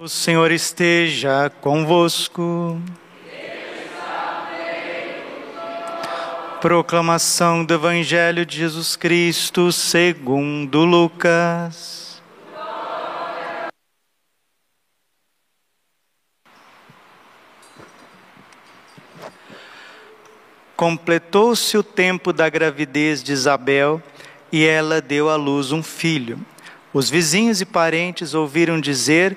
O 0.00 0.08
Senhor 0.08 0.52
esteja 0.52 1.50
convosco. 1.60 2.80
Proclamação 6.60 7.64
do 7.64 7.74
Evangelho 7.74 8.46
de 8.46 8.58
Jesus 8.58 8.94
Cristo 8.94 9.72
segundo 9.72 10.84
Lucas. 10.84 12.22
Completou-se 20.76 21.76
o 21.76 21.82
tempo 21.82 22.32
da 22.32 22.48
gravidez 22.48 23.20
de 23.20 23.32
Isabel 23.32 24.00
e 24.52 24.64
ela 24.64 25.00
deu 25.00 25.28
à 25.28 25.34
luz 25.34 25.72
um 25.72 25.82
filho. 25.82 26.38
Os 26.92 27.10
vizinhos 27.10 27.60
e 27.60 27.66
parentes 27.66 28.32
ouviram 28.32 28.80
dizer 28.80 29.36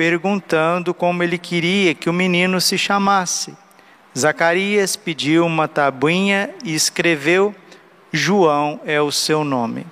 perguntando 0.00 0.94
como 0.94 1.22
ele 1.22 1.36
queria 1.36 1.94
que 1.94 2.08
o 2.08 2.12
menino 2.12 2.58
se 2.58 2.78
chamasse. 2.78 3.54
Zacarias 4.18 4.96
pediu 4.96 5.44
uma 5.44 5.68
tabuinha 5.68 6.54
e 6.64 6.74
escreveu: 6.74 7.54
João 8.10 8.80
é 8.86 8.98
o 8.98 9.12
seu 9.12 9.44
nome. 9.44 9.86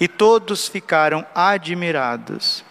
E 0.00 0.08
todos 0.08 0.66
ficaram 0.66 1.26
admirados. 1.34 2.64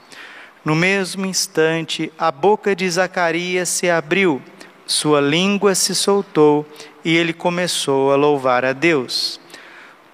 No 0.66 0.76
mesmo 0.76 1.28
instante, 1.28 2.12
a 2.18 2.32
boca 2.32 2.76
de 2.76 2.90
Zacarias 2.90 3.70
se 3.70 3.88
abriu, 3.88 4.42
sua 4.88 5.22
língua 5.22 5.76
se 5.76 5.94
soltou 5.94 6.66
e 7.06 7.16
ele 7.16 7.34
começou 7.34 8.12
a 8.12 8.16
louvar 8.16 8.66
a 8.66 8.74
Deus. 8.74 9.40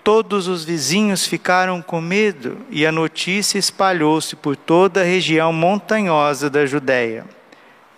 Todos 0.06 0.48
os 0.48 0.64
vizinhos 0.64 1.25
ficaram 1.25 1.81
com 1.81 2.00
medo 2.00 2.59
e 2.70 2.86
a 2.86 2.92
notícia 2.92 3.58
espalhou-se 3.58 4.36
por 4.36 4.56
toda 4.56 5.02
a 5.02 5.03
região 5.03 5.52
montanhosa 5.52 6.47
da 6.47 6.64
Judéia. 6.64 7.25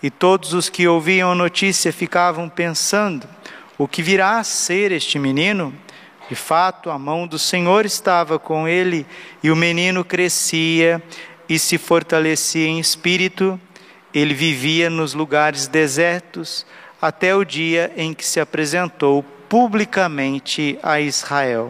E 0.02 0.10
todos 0.10 0.54
os 0.54 0.70
que 0.70 0.88
ouviam 0.88 1.34
a 1.34 1.36
notícia 1.36 1.92
ficavam 1.92 2.48
pensando: 2.48 3.28
o 3.78 3.90
que 3.90 4.02
virá 4.02 4.40
a 4.40 4.44
ser 4.46 4.94
este 4.94 5.20
menino? 5.20 5.74
De 6.30 6.36
fato, 6.36 6.90
a 6.90 6.98
mão 6.98 7.28
do 7.28 7.38
Senhor 7.38 7.86
estava 7.86 8.40
com 8.40 8.66
ele 8.70 9.06
e 9.44 9.52
o 9.52 9.56
menino 9.56 10.06
crescia 10.06 11.04
e 11.50 11.60
se 11.60 11.78
fortalecia 11.78 12.68
em 12.68 12.80
espírito. 12.80 13.60
Ele 14.14 14.34
vivia 14.34 14.90
nos 14.90 15.14
lugares 15.14 15.68
desertos 15.68 16.66
até 17.02 17.36
o 17.36 17.44
dia 17.44 17.92
em 17.98 18.14
que 18.14 18.26
se 18.26 18.40
apresentou 18.40 19.26
publicamente 19.50 20.80
a 20.82 21.02
Israel. 21.02 21.70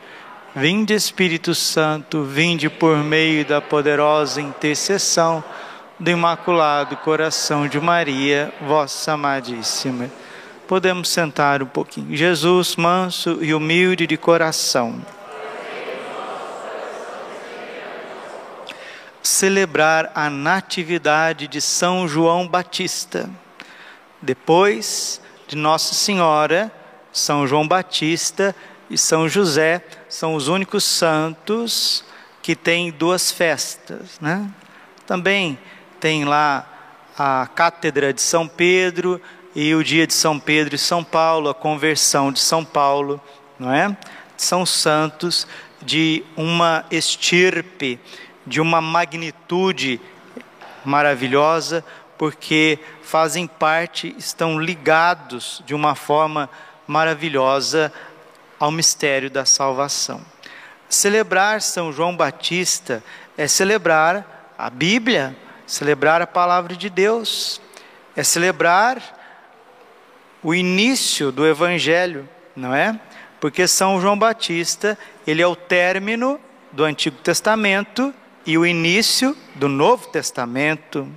Vinde 0.53 0.93
Espírito 0.93 1.55
Santo, 1.55 2.25
vinde 2.25 2.69
por 2.69 2.97
meio 2.97 3.45
da 3.45 3.61
poderosa 3.61 4.41
intercessão 4.41 5.41
do 5.97 6.09
Imaculado 6.09 6.97
Coração 6.97 7.69
de 7.69 7.79
Maria, 7.79 8.53
vossa 8.59 9.13
amadíssima. 9.13 10.11
Podemos 10.67 11.07
sentar 11.07 11.63
um 11.63 11.67
pouquinho. 11.67 12.17
Jesus, 12.17 12.75
manso 12.75 13.37
e 13.41 13.53
humilde 13.53 14.05
de 14.05 14.17
coração. 14.17 15.01
Celebrar 19.23 20.11
a 20.13 20.29
natividade 20.29 21.47
de 21.47 21.61
São 21.61 22.09
João 22.09 22.45
Batista. 22.45 23.29
Depois 24.21 25.21
de 25.47 25.55
Nossa 25.55 25.93
Senhora, 25.93 26.69
São 27.09 27.47
João 27.47 27.65
Batista 27.65 28.53
e 28.89 28.97
São 28.97 29.29
José 29.29 29.81
são 30.11 30.35
os 30.35 30.49
únicos 30.49 30.83
santos 30.83 32.03
que 32.41 32.53
têm 32.53 32.91
duas 32.91 33.31
festas. 33.31 34.19
Né? 34.19 34.45
Também 35.07 35.57
tem 36.01 36.25
lá 36.25 36.67
a 37.17 37.47
Cátedra 37.55 38.13
de 38.13 38.21
São 38.21 38.45
Pedro 38.45 39.21
e 39.55 39.73
o 39.73 39.81
dia 39.81 40.05
de 40.05 40.13
São 40.13 40.37
Pedro 40.37 40.75
e 40.75 40.77
São 40.77 41.01
Paulo, 41.01 41.49
a 41.49 41.53
conversão 41.53 42.29
de 42.29 42.41
São 42.41 42.65
Paulo, 42.65 43.21
não 43.57 43.73
é? 43.73 43.95
São 44.35 44.65
santos 44.65 45.47
de 45.81 46.23
uma 46.35 46.85
estirpe, 46.91 47.97
de 48.45 48.59
uma 48.59 48.81
magnitude 48.81 49.99
maravilhosa, 50.83 51.85
porque 52.17 52.79
fazem 53.01 53.47
parte, 53.47 54.13
estão 54.17 54.59
ligados 54.59 55.63
de 55.65 55.73
uma 55.73 55.95
forma 55.95 56.49
maravilhosa 56.87 57.93
ao 58.61 58.69
mistério 58.69 59.27
da 59.27 59.43
salvação. 59.43 60.21
Celebrar 60.87 61.63
São 61.63 61.91
João 61.91 62.15
Batista 62.15 63.03
é 63.35 63.47
celebrar 63.47 64.53
a 64.55 64.69
Bíblia, 64.69 65.35
celebrar 65.65 66.21
a 66.21 66.27
palavra 66.27 66.75
de 66.75 66.87
Deus, 66.87 67.59
é 68.15 68.23
celebrar 68.23 69.01
o 70.43 70.53
início 70.53 71.31
do 71.31 71.47
Evangelho, 71.47 72.29
não 72.55 72.71
é? 72.71 72.99
Porque 73.39 73.67
São 73.67 73.99
João 73.99 74.15
Batista, 74.15 74.95
ele 75.25 75.41
é 75.41 75.47
o 75.47 75.55
término 75.55 76.39
do 76.71 76.83
Antigo 76.83 77.17
Testamento 77.17 78.13
e 78.45 78.59
o 78.59 78.65
início 78.65 79.35
do 79.55 79.67
Novo 79.67 80.07
Testamento. 80.09 81.11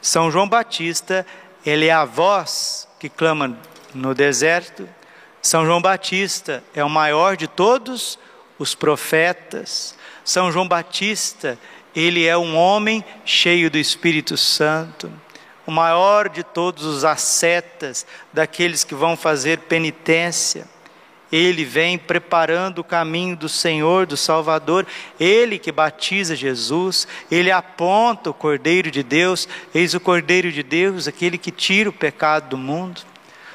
São 0.00 0.30
João 0.30 0.48
Batista, 0.48 1.26
ele 1.66 1.88
é 1.88 1.92
a 1.92 2.06
voz 2.06 2.88
que 2.98 3.10
clama 3.10 3.58
no 3.94 4.14
deserto, 4.14 4.88
são 5.42 5.64
João 5.64 5.80
Batista 5.80 6.62
é 6.74 6.84
o 6.84 6.90
maior 6.90 7.36
de 7.36 7.46
todos 7.46 8.18
os 8.58 8.74
profetas. 8.74 9.96
São 10.22 10.52
João 10.52 10.68
Batista, 10.68 11.58
ele 11.96 12.26
é 12.26 12.36
um 12.36 12.56
homem 12.56 13.02
cheio 13.24 13.70
do 13.70 13.78
Espírito 13.78 14.36
Santo, 14.36 15.10
o 15.66 15.70
maior 15.70 16.28
de 16.28 16.42
todos 16.42 16.84
os 16.84 17.04
ascetas, 17.04 18.06
daqueles 18.32 18.84
que 18.84 18.94
vão 18.94 19.16
fazer 19.16 19.60
penitência. 19.60 20.68
Ele 21.32 21.64
vem 21.64 21.96
preparando 21.96 22.80
o 22.80 22.84
caminho 22.84 23.36
do 23.36 23.48
Senhor, 23.48 24.04
do 24.04 24.16
Salvador, 24.16 24.84
ele 25.18 25.58
que 25.58 25.70
batiza 25.70 26.34
Jesus, 26.34 27.06
ele 27.30 27.52
aponta 27.52 28.30
o 28.30 28.34
Cordeiro 28.34 28.90
de 28.90 29.02
Deus, 29.02 29.48
eis 29.72 29.94
o 29.94 30.00
Cordeiro 30.00 30.50
de 30.50 30.62
Deus, 30.62 31.06
aquele 31.06 31.38
que 31.38 31.52
tira 31.52 31.88
o 31.88 31.92
pecado 31.92 32.50
do 32.50 32.58
mundo. 32.58 33.02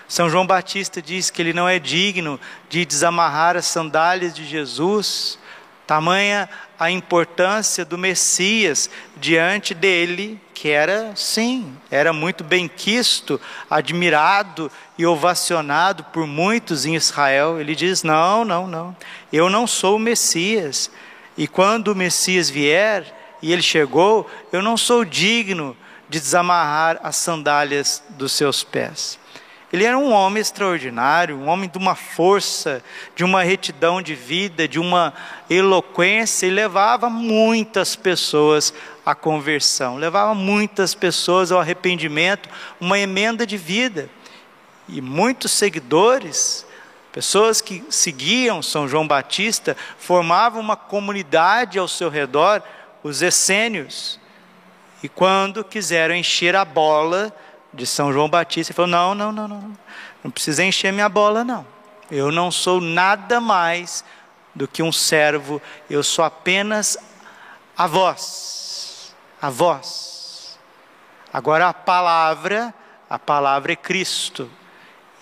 São 0.07 0.29
João 0.29 0.46
Batista 0.46 1.02
diz 1.02 1.29
que 1.29 1.41
ele 1.41 1.53
não 1.53 1.67
é 1.67 1.79
digno 1.79 2.40
de 2.69 2.85
desamarrar 2.85 3.57
as 3.57 3.66
sandálias 3.66 4.34
de 4.34 4.46
Jesus, 4.46 5.40
tamanha 5.87 6.49
a 6.79 6.91
importância 6.91 7.85
do 7.85 7.97
Messias 7.97 8.90
diante 9.17 9.73
dele, 9.73 10.40
que 10.53 10.69
era, 10.69 11.11
sim, 11.16 11.75
era 11.90 12.11
muito 12.13 12.43
bem 12.43 12.67
quisto, 12.67 13.40
admirado 13.69 14.72
e 14.97 15.05
ovacionado 15.05 16.03
por 16.05 16.28
muitos 16.28 16.85
em 16.85 16.96
Israel. 16.96 17.59
Ele 17.59 17.75
diz: 17.75 18.03
Não, 18.03 18.46
não, 18.46 18.67
não, 18.67 18.96
eu 19.31 19.49
não 19.49 19.66
sou 19.66 19.96
o 19.97 19.99
Messias. 19.99 20.90
E 21.37 21.47
quando 21.47 21.90
o 21.90 21.96
Messias 21.96 22.49
vier, 22.49 23.13
e 23.41 23.52
ele 23.52 23.61
chegou, 23.61 24.29
eu 24.52 24.61
não 24.61 24.78
sou 24.78 25.03
digno 25.03 25.75
de 26.09 26.19
desamarrar 26.19 26.99
as 27.03 27.16
sandálias 27.16 28.02
dos 28.09 28.31
seus 28.31 28.63
pés. 28.63 29.19
Ele 29.75 29.83
era 29.83 29.97
um 29.97 30.13
homem 30.13 30.39
extraordinário, 30.39 31.37
um 31.37 31.49
homem 31.49 31.69
de 31.69 31.77
uma 31.77 31.95
força, 31.95 32.81
de 33.13 33.25
uma 33.25 33.43
retidão 33.43 34.01
de 34.01 34.16
vida, 34.16 34.69
de 34.69 34.79
uma 34.79 35.13
eloquência, 35.49 36.47
e 36.47 36.49
levava 36.49 37.09
muitas 37.09 37.93
pessoas 37.93 38.73
à 39.05 39.13
conversão, 39.13 39.97
levava 39.97 40.33
muitas 40.33 40.95
pessoas 40.95 41.51
ao 41.51 41.59
arrependimento, 41.59 42.47
uma 42.79 42.97
emenda 42.97 43.45
de 43.45 43.57
vida. 43.57 44.09
e 44.87 45.01
muitos 45.01 45.51
seguidores, 45.51 46.66
pessoas 47.11 47.59
que 47.59 47.83
seguiam 47.89 48.63
São 48.63 48.87
João 48.87 49.05
Batista, 49.05 49.75
formavam 49.99 50.61
uma 50.61 50.78
comunidade 50.78 51.78
ao 51.78 51.87
seu 51.89 52.09
redor, 52.09 52.63
os 53.03 53.21
essênios. 53.21 54.21
E 55.03 55.09
quando 55.09 55.66
quiseram 55.66 56.16
encher 56.16 56.55
a 56.55 56.63
bola 56.63 57.35
de 57.75 57.85
São 57.85 58.11
João 58.11 58.29
Batista, 58.29 58.72
ele 58.72 58.75
falou: 58.75 58.91
não, 58.91 59.13
não, 59.13 59.31
não, 59.31 59.47
não, 59.47 59.77
não 60.23 60.31
precisa 60.31 60.63
encher 60.63 60.91
minha 60.91 61.09
bola, 61.09 61.43
não. 61.43 61.66
Eu 62.09 62.31
não 62.31 62.51
sou 62.51 62.79
nada 62.79 63.41
mais 63.41 64.03
do 64.53 64.67
que 64.67 64.81
um 64.81 64.91
servo, 64.91 65.61
eu 65.89 66.03
sou 66.03 66.23
apenas 66.23 66.97
a 67.77 67.87
voz, 67.87 69.13
a 69.41 69.49
voz. 69.49 70.57
Agora 71.33 71.67
a 71.67 71.73
palavra, 71.73 72.73
a 73.09 73.19
palavra 73.19 73.73
é 73.73 73.75
Cristo. 73.75 74.49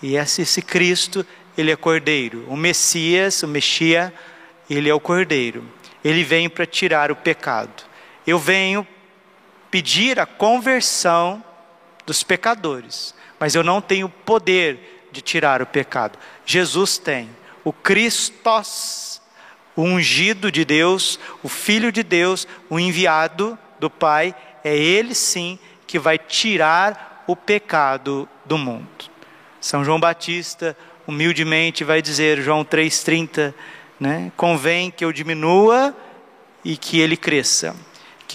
E 0.00 0.16
esse, 0.16 0.42
esse 0.42 0.62
Cristo, 0.62 1.26
ele 1.58 1.72
é 1.72 1.76
cordeiro. 1.76 2.44
O 2.48 2.56
Messias, 2.56 3.42
o 3.42 3.48
Mexia, 3.48 4.14
ele 4.70 4.88
é 4.88 4.94
o 4.94 5.00
cordeiro. 5.00 5.64
Ele 6.04 6.22
vem 6.22 6.48
para 6.48 6.66
tirar 6.66 7.10
o 7.10 7.16
pecado. 7.16 7.82
Eu 8.26 8.38
venho 8.38 8.86
pedir 9.70 10.20
a 10.20 10.26
conversão 10.26 11.42
dos 12.06 12.22
pecadores, 12.22 13.14
mas 13.38 13.54
eu 13.54 13.62
não 13.62 13.80
tenho 13.80 14.08
poder 14.08 15.08
de 15.10 15.20
tirar 15.20 15.62
o 15.62 15.66
pecado. 15.66 16.18
Jesus 16.44 16.98
tem. 16.98 17.28
O 17.62 17.72
Christos, 17.72 19.20
o 19.74 19.82
ungido 19.82 20.50
de 20.50 20.64
Deus, 20.64 21.18
o 21.42 21.48
Filho 21.48 21.90
de 21.90 22.02
Deus, 22.02 22.46
o 22.68 22.78
enviado 22.78 23.58
do 23.78 23.88
Pai, 23.88 24.34
é 24.62 24.76
Ele 24.76 25.14
sim 25.14 25.58
que 25.86 25.98
vai 25.98 26.18
tirar 26.18 27.24
o 27.26 27.34
pecado 27.34 28.28
do 28.44 28.58
mundo. 28.58 28.86
São 29.60 29.84
João 29.84 29.98
Batista, 29.98 30.76
humildemente, 31.06 31.84
vai 31.84 32.02
dizer, 32.02 32.42
João 32.42 32.64
3,30, 32.64 33.54
né? 33.98 34.30
convém 34.36 34.90
que 34.90 35.04
eu 35.04 35.12
diminua 35.12 35.96
e 36.64 36.76
que 36.76 37.00
ele 37.00 37.16
cresça 37.16 37.74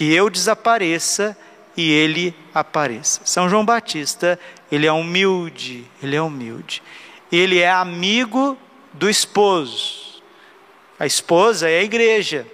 que 0.00 0.14
eu 0.14 0.30
desapareça 0.30 1.36
ele 1.76 2.34
apareça. 2.52 3.20
São 3.24 3.48
João 3.48 3.64
Batista, 3.64 4.38
ele 4.70 4.86
é 4.86 4.92
humilde, 4.92 5.84
ele 6.02 6.16
é 6.16 6.22
humilde. 6.22 6.82
Ele 7.30 7.58
é 7.58 7.70
amigo 7.70 8.58
do 8.92 9.08
esposo. 9.08 10.22
A 10.98 11.06
esposa 11.06 11.68
é 11.68 11.78
a 11.78 11.82
igreja. 11.82 12.46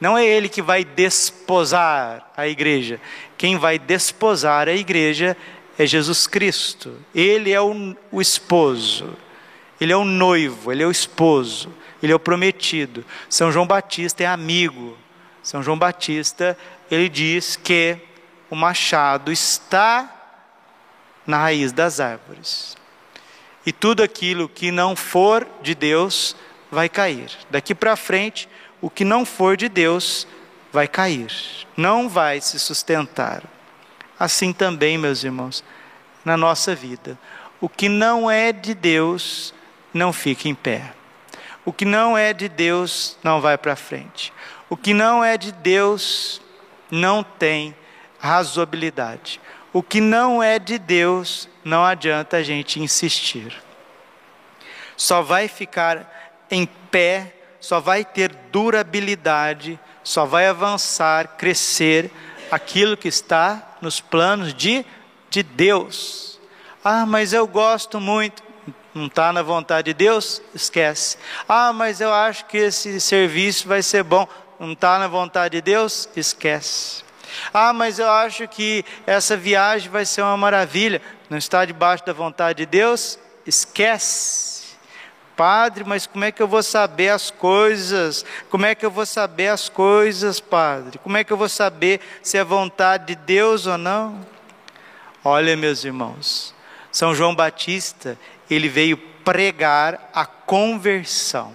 Não 0.00 0.16
é 0.16 0.24
ele 0.24 0.48
que 0.48 0.62
vai 0.62 0.84
desposar 0.84 2.30
a 2.36 2.48
igreja. 2.48 3.00
Quem 3.36 3.58
vai 3.58 3.78
desposar 3.78 4.68
a 4.68 4.72
igreja 4.72 5.36
é 5.78 5.86
Jesus 5.86 6.26
Cristo. 6.26 6.96
Ele 7.14 7.52
é 7.52 7.60
o, 7.60 7.94
o 8.10 8.20
esposo. 8.20 9.16
Ele 9.80 9.92
é 9.92 9.96
o 9.96 10.04
noivo, 10.04 10.70
ele 10.70 10.82
é 10.82 10.86
o 10.86 10.90
esposo, 10.90 11.72
ele 12.02 12.12
é 12.12 12.14
o 12.14 12.20
prometido. 12.20 13.02
São 13.30 13.50
João 13.50 13.66
Batista 13.66 14.22
é 14.22 14.26
amigo. 14.26 14.96
São 15.42 15.62
João 15.62 15.78
Batista 15.78 16.56
ele 16.90 17.08
diz 17.08 17.56
que 17.56 17.96
o 18.50 18.56
machado 18.56 19.30
está 19.30 20.12
na 21.24 21.38
raiz 21.38 21.70
das 21.72 22.00
árvores. 22.00 22.76
E 23.64 23.72
tudo 23.72 24.02
aquilo 24.02 24.48
que 24.48 24.72
não 24.72 24.96
for 24.96 25.46
de 25.62 25.74
Deus 25.74 26.34
vai 26.70 26.88
cair. 26.88 27.30
Daqui 27.48 27.74
para 27.74 27.94
frente, 27.94 28.48
o 28.80 28.90
que 28.90 29.04
não 29.04 29.24
for 29.24 29.56
de 29.56 29.68
Deus 29.68 30.26
vai 30.72 30.88
cair, 30.88 31.30
não 31.76 32.08
vai 32.08 32.40
se 32.40 32.58
sustentar. 32.58 33.42
Assim 34.18 34.52
também, 34.52 34.98
meus 34.98 35.22
irmãos, 35.22 35.62
na 36.24 36.36
nossa 36.36 36.74
vida. 36.74 37.18
O 37.60 37.68
que 37.68 37.88
não 37.88 38.30
é 38.30 38.52
de 38.52 38.74
Deus 38.74 39.54
não 39.94 40.12
fica 40.12 40.48
em 40.48 40.54
pé. 40.54 40.92
O 41.64 41.72
que 41.72 41.84
não 41.84 42.16
é 42.16 42.32
de 42.32 42.48
Deus 42.48 43.16
não 43.22 43.40
vai 43.40 43.56
para 43.56 43.76
frente. 43.76 44.32
O 44.68 44.76
que 44.76 44.94
não 44.94 45.22
é 45.22 45.36
de 45.36 45.52
Deus 45.52 46.40
não 46.90 47.22
tem 47.22 47.74
razoabilidade. 48.20 49.40
O 49.72 49.82
que 49.82 50.00
não 50.00 50.42
é 50.42 50.58
de 50.58 50.78
Deus, 50.78 51.48
não 51.64 51.84
adianta 51.84 52.36
a 52.36 52.42
gente 52.42 52.80
insistir. 52.80 53.52
Só 54.96 55.22
vai 55.22 55.48
ficar 55.48 56.36
em 56.50 56.66
pé, 56.90 57.34
só 57.60 57.80
vai 57.80 58.04
ter 58.04 58.34
durabilidade, 58.52 59.78
só 60.02 60.24
vai 60.26 60.46
avançar, 60.46 61.36
crescer 61.36 62.10
aquilo 62.50 62.96
que 62.96 63.08
está 63.08 63.76
nos 63.80 64.00
planos 64.00 64.52
de, 64.52 64.84
de 65.30 65.42
Deus. 65.42 66.38
Ah, 66.84 67.06
mas 67.06 67.32
eu 67.32 67.46
gosto 67.46 68.00
muito. 68.00 68.42
Não 68.92 69.06
está 69.06 69.32
na 69.32 69.42
vontade 69.42 69.86
de 69.86 69.94
Deus? 69.94 70.42
Esquece. 70.52 71.16
Ah, 71.48 71.72
mas 71.72 72.00
eu 72.00 72.12
acho 72.12 72.44
que 72.46 72.58
esse 72.58 73.00
serviço 73.00 73.68
vai 73.68 73.82
ser 73.82 74.02
bom 74.02 74.26
não 74.60 74.72
está 74.72 74.98
na 74.98 75.08
vontade 75.08 75.56
de 75.56 75.62
Deus, 75.62 76.06
esquece. 76.14 77.02
Ah, 77.52 77.72
mas 77.72 77.98
eu 77.98 78.10
acho 78.10 78.46
que 78.48 78.84
essa 79.06 79.36
viagem 79.36 79.90
vai 79.90 80.04
ser 80.04 80.22
uma 80.22 80.36
maravilha. 80.36 81.00
Não 81.28 81.38
está 81.38 81.64
debaixo 81.64 82.04
da 82.04 82.12
vontade 82.12 82.58
de 82.58 82.66
Deus? 82.66 83.18
Esquece. 83.46 84.60
Padre, 85.36 85.84
mas 85.84 86.06
como 86.06 86.24
é 86.24 86.30
que 86.30 86.42
eu 86.42 86.46
vou 86.46 86.62
saber 86.62 87.08
as 87.08 87.30
coisas? 87.30 88.26
Como 88.50 88.66
é 88.66 88.74
que 88.74 88.84
eu 88.84 88.90
vou 88.90 89.06
saber 89.06 89.48
as 89.48 89.70
coisas, 89.70 90.38
Padre? 90.38 90.98
Como 90.98 91.16
é 91.16 91.24
que 91.24 91.32
eu 91.32 91.36
vou 91.36 91.48
saber 91.48 92.00
se 92.22 92.36
é 92.36 92.44
vontade 92.44 93.06
de 93.06 93.14
Deus 93.14 93.66
ou 93.66 93.78
não? 93.78 94.20
Olha, 95.24 95.56
meus 95.56 95.82
irmãos, 95.82 96.54
São 96.92 97.14
João 97.14 97.34
Batista, 97.34 98.18
ele 98.50 98.68
veio 98.68 98.98
pregar 98.98 100.10
a 100.12 100.26
conversão. 100.26 101.54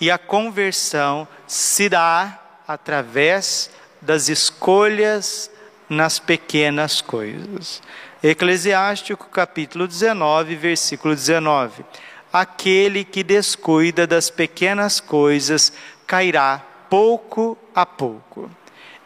E 0.00 0.10
a 0.10 0.16
conversão 0.16 1.28
se 1.46 1.90
dá 1.90 2.38
através 2.66 3.70
das 4.06 4.28
escolhas 4.28 5.50
nas 5.88 6.18
pequenas 6.18 7.00
coisas. 7.00 7.82
Eclesiástico 8.22 9.28
capítulo 9.28 9.86
19, 9.86 10.54
versículo 10.54 11.14
19. 11.14 11.84
Aquele 12.32 13.04
que 13.04 13.22
descuida 13.24 14.06
das 14.06 14.30
pequenas 14.30 15.00
coisas 15.00 15.72
cairá 16.06 16.64
pouco 16.88 17.58
a 17.74 17.84
pouco. 17.84 18.48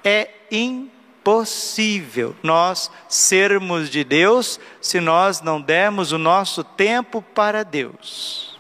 É 0.05 0.29
impossível 0.51 2.37
nós 2.43 2.91
sermos 3.09 3.89
de 3.89 4.05
Deus 4.05 4.61
se 4.81 5.01
nós 5.01 5.41
não 5.41 5.61
dermos 5.61 6.13
o 6.13 6.19
nosso 6.19 6.63
tempo 6.63 7.23
para 7.23 7.63
Deus. 7.63 8.59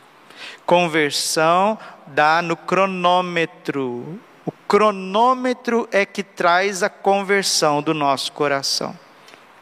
Conversão 0.64 1.78
dá 2.06 2.40
no 2.40 2.56
cronômetro. 2.56 4.20
Cronômetro 4.70 5.88
é 5.90 6.06
que 6.06 6.22
traz 6.22 6.84
a 6.84 6.88
conversão 6.88 7.82
do 7.82 7.92
nosso 7.92 8.30
coração. 8.30 8.96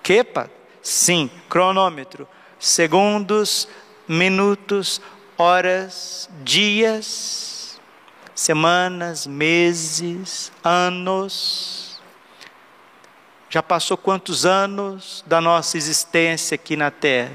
Quepa? 0.02 0.50
Sim, 0.82 1.30
cronômetro. 1.48 2.28
Segundos, 2.58 3.66
minutos, 4.06 5.00
horas, 5.38 6.28
dias, 6.44 7.80
semanas, 8.34 9.26
meses, 9.26 10.52
anos. 10.62 11.98
Já 13.48 13.62
passou 13.62 13.96
quantos 13.96 14.44
anos 14.44 15.24
da 15.26 15.40
nossa 15.40 15.78
existência 15.78 16.54
aqui 16.54 16.76
na 16.76 16.90
Terra? 16.90 17.32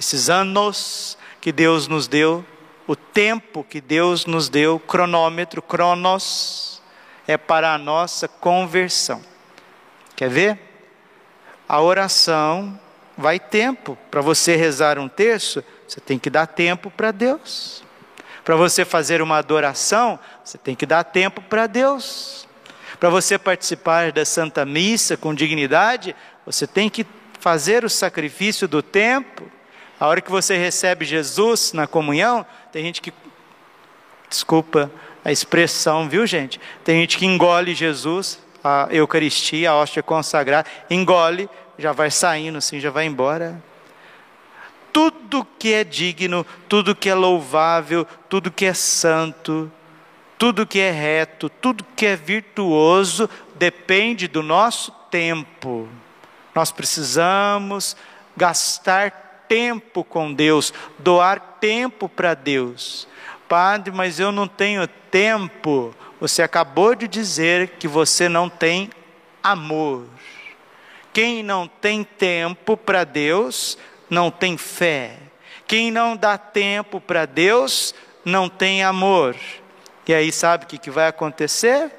Esses 0.00 0.30
anos 0.30 1.18
que 1.38 1.52
Deus 1.52 1.86
nos 1.86 2.08
deu 2.08 2.42
o 2.86 2.94
tempo 2.94 3.64
que 3.64 3.80
Deus 3.80 4.26
nos 4.26 4.48
deu, 4.48 4.78
cronômetro, 4.78 5.60
cronos, 5.60 6.80
é 7.26 7.36
para 7.36 7.74
a 7.74 7.78
nossa 7.78 8.28
conversão. 8.28 9.20
Quer 10.14 10.30
ver? 10.30 10.58
A 11.68 11.80
oração 11.80 12.78
vai 13.18 13.40
tempo. 13.40 13.98
Para 14.10 14.20
você 14.20 14.54
rezar 14.54 14.98
um 14.98 15.08
terço, 15.08 15.64
você 15.86 16.00
tem 16.00 16.18
que 16.18 16.30
dar 16.30 16.46
tempo 16.46 16.90
para 16.90 17.10
Deus. 17.10 17.82
Para 18.44 18.54
você 18.54 18.84
fazer 18.84 19.20
uma 19.20 19.38
adoração, 19.38 20.18
você 20.44 20.56
tem 20.56 20.76
que 20.76 20.86
dar 20.86 21.02
tempo 21.02 21.42
para 21.42 21.66
Deus. 21.66 22.46
Para 23.00 23.10
você 23.10 23.36
participar 23.36 24.12
da 24.12 24.24
Santa 24.24 24.64
Missa 24.64 25.16
com 25.16 25.34
dignidade, 25.34 26.14
você 26.44 26.66
tem 26.66 26.88
que 26.88 27.04
fazer 27.40 27.84
o 27.84 27.90
sacrifício 27.90 28.68
do 28.68 28.82
tempo. 28.82 29.50
A 29.98 30.06
hora 30.06 30.20
que 30.20 30.30
você 30.30 30.56
recebe 30.56 31.04
Jesus 31.04 31.72
na 31.72 31.86
comunhão, 31.86 32.44
tem 32.70 32.84
gente 32.84 33.00
que, 33.00 33.12
desculpa 34.28 34.90
a 35.24 35.32
expressão, 35.32 36.08
viu 36.08 36.26
gente? 36.26 36.60
Tem 36.84 37.00
gente 37.00 37.16
que 37.16 37.24
engole 37.24 37.74
Jesus, 37.74 38.38
a 38.62 38.88
Eucaristia, 38.90 39.70
a 39.70 39.76
hóstia 39.76 40.02
consagrada, 40.02 40.68
engole, 40.90 41.48
já 41.78 41.92
vai 41.92 42.10
saindo 42.10 42.58
assim, 42.58 42.78
já 42.78 42.90
vai 42.90 43.06
embora. 43.06 43.62
Tudo 44.92 45.46
que 45.58 45.72
é 45.72 45.84
digno, 45.84 46.46
tudo 46.68 46.94
que 46.94 47.08
é 47.08 47.14
louvável, 47.14 48.06
tudo 48.28 48.50
que 48.50 48.64
é 48.64 48.74
santo, 48.74 49.70
tudo 50.38 50.66
que 50.66 50.78
é 50.78 50.90
reto, 50.90 51.48
tudo 51.48 51.84
que 51.96 52.06
é 52.06 52.16
virtuoso, 52.16 53.28
depende 53.54 54.28
do 54.28 54.42
nosso 54.42 54.92
tempo. 55.10 55.88
Nós 56.54 56.70
precisamos 56.70 57.96
gastar 58.36 59.25
tempo 59.48 60.04
com 60.04 60.32
Deus, 60.32 60.72
doar 60.98 61.40
tempo 61.60 62.08
para 62.08 62.34
Deus. 62.34 63.06
Padre, 63.48 63.92
mas 63.92 64.18
eu 64.18 64.32
não 64.32 64.48
tenho 64.48 64.86
tempo. 64.86 65.94
Você 66.20 66.42
acabou 66.42 66.94
de 66.94 67.06
dizer 67.06 67.74
que 67.78 67.86
você 67.86 68.28
não 68.28 68.48
tem 68.48 68.90
amor. 69.42 70.06
Quem 71.12 71.42
não 71.42 71.66
tem 71.66 72.04
tempo 72.04 72.76
para 72.76 73.04
Deus, 73.04 73.78
não 74.10 74.30
tem 74.30 74.56
fé. 74.56 75.16
Quem 75.66 75.90
não 75.90 76.16
dá 76.16 76.36
tempo 76.36 77.00
para 77.00 77.26
Deus, 77.26 77.94
não 78.24 78.48
tem 78.48 78.82
amor. 78.82 79.36
E 80.06 80.14
aí, 80.14 80.30
sabe 80.30 80.64
o 80.64 80.66
que, 80.68 80.78
que 80.78 80.90
vai 80.90 81.08
acontecer? 81.08 81.90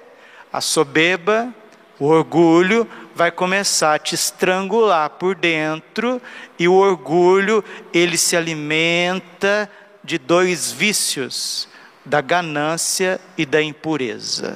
A 0.52 0.62
soberba, 0.62 1.54
o 2.00 2.06
orgulho 2.06 2.88
vai 3.18 3.32
começar 3.32 3.96
a 3.96 4.00
te 4.00 4.14
estrangular 4.14 5.10
por 5.10 5.34
dentro, 5.34 6.22
e 6.60 6.68
o 6.68 6.74
orgulho, 6.76 7.64
ele 7.92 8.16
se 8.16 8.38
alimenta 8.38 9.68
de 10.04 10.20
dois 10.20 10.72
vícios, 10.72 11.68
da 12.06 12.22
ganância 12.22 13.20
e 13.36 13.44
da 13.44 13.60
impureza. 13.60 14.56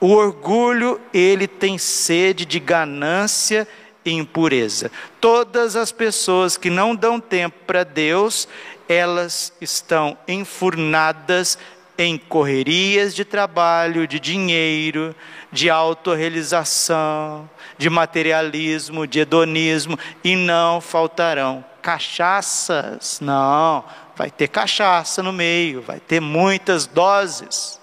O 0.00 0.08
orgulho, 0.08 1.00
ele 1.14 1.46
tem 1.46 1.78
sede 1.78 2.44
de 2.44 2.58
ganância 2.58 3.66
e 4.04 4.10
impureza. 4.10 4.90
Todas 5.20 5.76
as 5.76 5.92
pessoas 5.92 6.56
que 6.56 6.68
não 6.68 6.96
dão 6.96 7.20
tempo 7.20 7.56
para 7.64 7.84
Deus, 7.84 8.48
elas 8.88 9.52
estão 9.60 10.18
enfurnadas 10.26 11.56
em 11.98 12.18
correrias 12.18 13.14
de 13.14 13.24
trabalho, 13.24 14.06
de 14.06 14.20
dinheiro, 14.20 15.14
de 15.50 15.70
autorrealização, 15.70 17.48
de 17.78 17.88
materialismo, 17.88 19.06
de 19.06 19.20
hedonismo, 19.20 19.98
e 20.22 20.36
não 20.36 20.80
faltarão 20.80 21.64
cachaças. 21.86 23.20
Não, 23.20 23.84
vai 24.16 24.28
ter 24.28 24.48
cachaça 24.48 25.22
no 25.22 25.32
meio, 25.32 25.80
vai 25.82 26.00
ter 26.00 26.20
muitas 26.20 26.84
doses. 26.84 27.80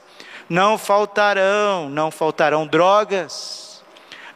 Não 0.50 0.78
faltarão, 0.78 1.90
não 1.90 2.12
faltarão 2.12 2.68
drogas, 2.68 3.82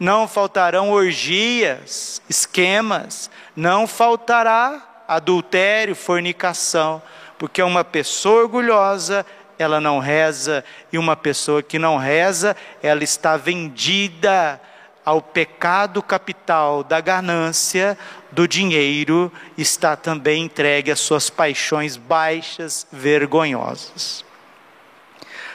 não 0.00 0.26
faltarão 0.26 0.90
orgias, 0.90 2.22
esquemas, 2.30 3.30
não 3.54 3.86
faltará 3.86 5.04
adultério, 5.06 5.94
fornicação, 5.94 7.02
porque 7.36 7.62
uma 7.62 7.84
pessoa 7.84 8.42
orgulhosa 8.42 9.24
ela 9.58 9.80
não 9.80 9.98
reza, 9.98 10.64
e 10.92 10.98
uma 10.98 11.16
pessoa 11.16 11.62
que 11.62 11.78
não 11.78 11.96
reza, 11.96 12.56
ela 12.82 13.02
está 13.02 13.36
vendida 13.36 14.60
ao 15.04 15.22
pecado 15.22 16.02
capital 16.02 16.84
da 16.84 17.00
ganância, 17.00 17.96
do 18.30 18.46
dinheiro, 18.46 19.32
está 19.56 19.96
também 19.96 20.44
entregue 20.44 20.90
às 20.90 21.00
suas 21.00 21.30
paixões 21.30 21.96
baixas, 21.96 22.86
vergonhosas. 22.92 24.24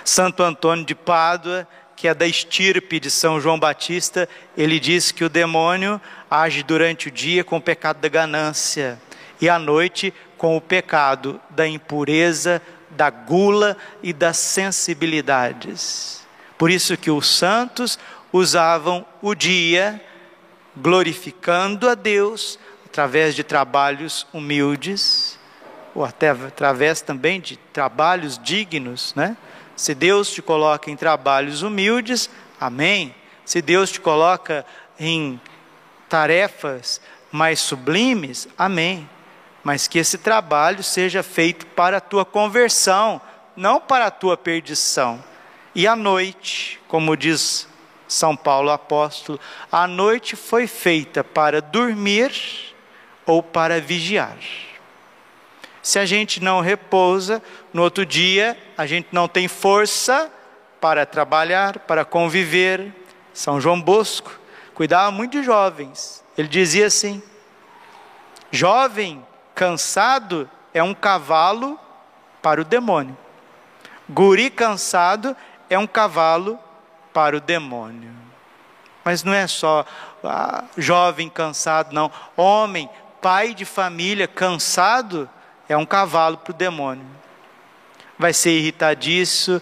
Santo 0.03 0.43
Antônio 0.43 0.83
de 0.83 0.95
Pádua, 0.95 1.67
que 1.95 2.07
é 2.07 2.13
da 2.13 2.27
estirpe 2.27 2.99
de 2.99 3.09
São 3.09 3.39
João 3.39 3.59
Batista, 3.59 4.27
ele 4.57 4.79
diz 4.79 5.11
que 5.11 5.23
o 5.23 5.29
demônio 5.29 6.01
age 6.29 6.63
durante 6.63 7.07
o 7.07 7.11
dia 7.11 7.43
com 7.43 7.57
o 7.57 7.61
pecado 7.61 7.99
da 7.99 8.09
ganância 8.09 8.99
e 9.39 9.47
à 9.47 9.59
noite 9.59 10.13
com 10.37 10.57
o 10.57 10.61
pecado 10.61 11.39
da 11.49 11.67
impureza, 11.67 12.61
da 12.93 13.09
gula 13.09 13.75
e 14.01 14.13
das 14.13 14.37
sensibilidades. 14.37 16.21
Por 16.57 16.71
isso 16.71 16.95
que 16.95 17.11
os 17.11 17.27
santos 17.27 17.99
usavam 18.31 19.05
o 19.21 19.35
dia 19.35 20.01
glorificando 20.75 21.89
a 21.89 21.95
Deus 21.95 22.57
através 22.85 23.35
de 23.35 23.43
trabalhos 23.43 24.25
humildes, 24.33 25.37
ou 25.93 26.05
até 26.05 26.29
através 26.29 27.01
também 27.01 27.41
de 27.41 27.57
trabalhos 27.57 28.39
dignos, 28.41 29.13
né? 29.15 29.35
Se 29.75 29.93
Deus 29.93 30.31
te 30.31 30.41
coloca 30.41 30.89
em 30.89 30.95
trabalhos 30.95 31.61
humildes, 31.63 32.29
amém. 32.59 33.13
Se 33.43 33.61
Deus 33.61 33.91
te 33.91 33.99
coloca 33.99 34.65
em 34.99 35.39
tarefas 36.07 37.01
mais 37.31 37.59
sublimes, 37.59 38.47
amém 38.57 39.09
mas 39.63 39.87
que 39.87 39.97
esse 39.97 40.17
trabalho 40.17 40.83
seja 40.83 41.23
feito 41.23 41.65
para 41.67 41.97
a 41.97 42.01
tua 42.01 42.25
conversão, 42.25 43.21
não 43.55 43.79
para 43.79 44.07
a 44.07 44.11
tua 44.11 44.35
perdição. 44.35 45.23
E 45.73 45.87
a 45.87 45.95
noite, 45.95 46.79
como 46.87 47.15
diz 47.15 47.67
São 48.07 48.35
Paulo 48.35 48.69
apóstolo, 48.69 49.39
a 49.71 49.87
noite 49.87 50.35
foi 50.35 50.67
feita 50.67 51.23
para 51.23 51.61
dormir 51.61 52.33
ou 53.25 53.41
para 53.41 53.79
vigiar. 53.79 54.37
Se 55.81 55.99
a 55.99 56.05
gente 56.05 56.41
não 56.41 56.61
repousa, 56.61 57.41
no 57.73 57.81
outro 57.81 58.05
dia 58.05 58.57
a 58.77 58.85
gente 58.85 59.07
não 59.11 59.27
tem 59.27 59.47
força 59.47 60.31
para 60.79 61.05
trabalhar, 61.05 61.79
para 61.79 62.03
conviver. 62.03 62.93
São 63.33 63.59
João 63.59 63.81
Bosco 63.81 64.39
cuidava 64.73 65.11
muito 65.11 65.39
de 65.39 65.43
jovens. 65.43 66.23
Ele 66.37 66.47
dizia 66.47 66.87
assim: 66.87 67.21
Jovem, 68.51 69.25
cansado 69.53 70.49
é 70.73 70.81
um 70.81 70.93
cavalo 70.93 71.79
para 72.41 72.61
o 72.61 72.65
demônio. 72.65 73.17
Guri 74.09 74.49
cansado 74.49 75.35
é 75.69 75.77
um 75.77 75.87
cavalo 75.87 76.59
para 77.13 77.37
o 77.37 77.41
demônio. 77.41 78.11
Mas 79.03 79.23
não 79.23 79.33
é 79.33 79.47
só 79.47 79.85
ah, 80.23 80.63
jovem 80.77 81.29
cansado, 81.29 81.93
não. 81.93 82.11
Homem, 82.35 82.89
pai 83.21 83.53
de 83.53 83.65
família 83.65 84.27
cansado 84.27 85.29
é 85.67 85.75
um 85.75 85.85
cavalo 85.85 86.37
para 86.37 86.51
o 86.51 86.55
demônio. 86.55 87.05
Vai 88.17 88.33
ser 88.33 88.51
irritadiço, 88.51 89.61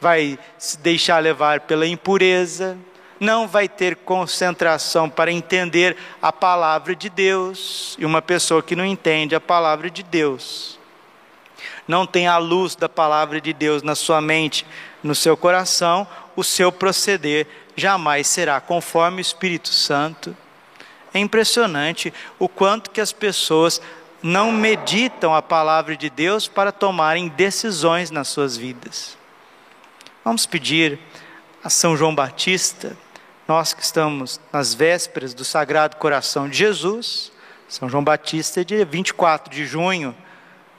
vai 0.00 0.38
se 0.58 0.76
deixar 0.78 1.18
levar 1.18 1.60
pela 1.60 1.86
impureza, 1.86 2.76
não 3.22 3.46
vai 3.46 3.68
ter 3.68 3.94
concentração 3.94 5.08
para 5.08 5.30
entender 5.30 5.96
a 6.20 6.32
palavra 6.32 6.92
de 6.92 7.08
Deus. 7.08 7.96
E 7.96 8.04
uma 8.04 8.20
pessoa 8.20 8.60
que 8.60 8.74
não 8.74 8.84
entende 8.84 9.32
a 9.32 9.40
palavra 9.40 9.88
de 9.88 10.02
Deus, 10.02 10.76
não 11.86 12.04
tem 12.04 12.26
a 12.26 12.36
luz 12.36 12.74
da 12.74 12.88
palavra 12.88 13.40
de 13.40 13.52
Deus 13.52 13.80
na 13.84 13.94
sua 13.94 14.20
mente, 14.20 14.66
no 15.04 15.14
seu 15.14 15.36
coração, 15.36 16.04
o 16.34 16.42
seu 16.42 16.72
proceder 16.72 17.46
jamais 17.76 18.26
será 18.26 18.60
conforme 18.60 19.18
o 19.18 19.20
Espírito 19.20 19.68
Santo. 19.68 20.36
É 21.14 21.20
impressionante 21.20 22.12
o 22.40 22.48
quanto 22.48 22.90
que 22.90 23.00
as 23.00 23.12
pessoas 23.12 23.80
não 24.20 24.50
meditam 24.50 25.32
a 25.32 25.40
palavra 25.40 25.96
de 25.96 26.10
Deus 26.10 26.48
para 26.48 26.72
tomarem 26.72 27.28
decisões 27.28 28.10
nas 28.10 28.26
suas 28.26 28.56
vidas. 28.56 29.16
Vamos 30.24 30.44
pedir 30.44 30.98
a 31.62 31.70
São 31.70 31.96
João 31.96 32.12
Batista 32.12 32.96
nós 33.46 33.72
que 33.72 33.82
estamos 33.82 34.40
nas 34.52 34.72
vésperas 34.72 35.34
do 35.34 35.44
Sagrado 35.44 35.96
Coração 35.96 36.48
de 36.48 36.56
Jesus, 36.56 37.32
São 37.68 37.88
João 37.88 38.04
Batista 38.04 38.60
é 38.60 38.64
dia 38.64 38.84
24 38.84 39.52
de 39.52 39.66
junho, 39.66 40.14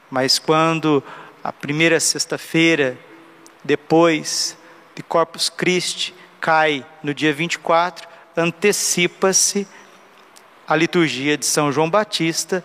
mas 0.09 0.39
quando 0.39 1.03
a 1.43 1.51
primeira 1.51 1.99
sexta-feira 1.99 2.97
depois 3.63 4.57
de 4.95 5.03
Corpus 5.03 5.49
Christi 5.49 6.13
cai 6.39 6.85
no 7.01 7.13
dia 7.13 7.33
24, 7.33 8.07
antecipa-se 8.35 9.67
a 10.67 10.75
liturgia 10.75 11.37
de 11.37 11.45
São 11.45 11.71
João 11.71 11.89
Batista 11.89 12.63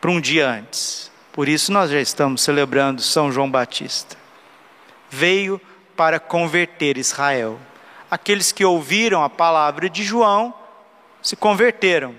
para 0.00 0.10
um 0.10 0.20
dia 0.20 0.48
antes. 0.48 1.10
Por 1.32 1.48
isso 1.48 1.72
nós 1.72 1.90
já 1.90 2.00
estamos 2.00 2.42
celebrando 2.42 3.02
São 3.02 3.30
João 3.30 3.50
Batista. 3.50 4.16
Veio 5.08 5.60
para 5.96 6.20
converter 6.20 6.96
Israel 6.96 7.58
aqueles 8.10 8.50
que 8.50 8.64
ouviram 8.64 9.22
a 9.22 9.30
palavra 9.30 9.88
de 9.88 10.02
João 10.02 10.52
se 11.22 11.36
converteram. 11.36 12.14